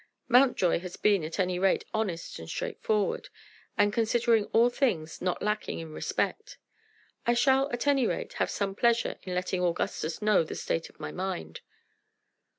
[0.27, 3.29] Mountjoy has been, at any rate, honest and straightforward;
[3.77, 6.57] and, considering all things, not lacking in respect.
[7.27, 10.99] I shall, at any rate, have some pleasure in letting Augustus know the state of
[10.99, 11.61] my mind."